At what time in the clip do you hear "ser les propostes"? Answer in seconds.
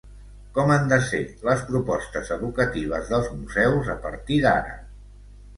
1.09-2.33